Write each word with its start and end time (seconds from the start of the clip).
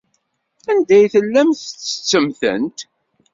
Anda 0.71 0.93
ay 0.97 1.05
tellamt 1.13 1.59
tettettemt-tent? 1.65 2.79